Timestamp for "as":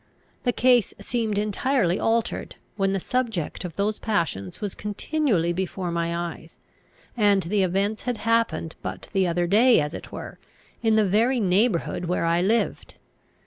9.79-9.93